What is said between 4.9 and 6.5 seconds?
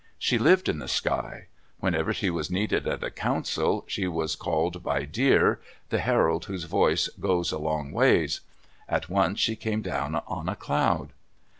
Deer, the herald